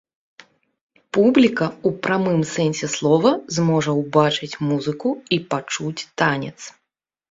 Публіка 1.17 1.65
ў 1.73 1.89
прамым 2.09 2.41
сэнсе 2.55 2.91
слова 2.95 3.35
зможа 3.61 3.91
ўбачыць 4.01 4.53
музыку 4.73 5.09
і 5.35 5.45
пачуць 5.57 5.97
танец. 6.19 6.57